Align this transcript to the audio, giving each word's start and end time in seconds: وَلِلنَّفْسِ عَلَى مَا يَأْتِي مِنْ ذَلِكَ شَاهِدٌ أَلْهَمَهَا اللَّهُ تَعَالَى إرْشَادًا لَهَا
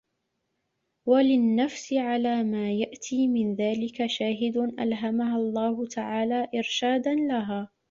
وَلِلنَّفْسِ 1.05 1.93
عَلَى 1.93 2.43
مَا 2.43 2.71
يَأْتِي 2.73 3.27
مِنْ 3.27 3.55
ذَلِكَ 3.55 4.05
شَاهِدٌ 4.05 4.57
أَلْهَمَهَا 4.79 5.35
اللَّهُ 5.37 5.85
تَعَالَى 5.87 6.47
إرْشَادًا 6.55 7.13
لَهَا 7.15 7.69